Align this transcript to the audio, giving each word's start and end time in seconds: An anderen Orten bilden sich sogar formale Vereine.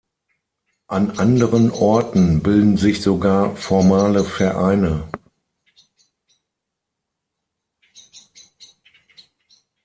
An 0.87 1.19
anderen 1.19 1.69
Orten 1.69 2.41
bilden 2.41 2.75
sich 2.75 3.03
sogar 3.03 3.55
formale 3.55 4.23
Vereine. 4.23 5.07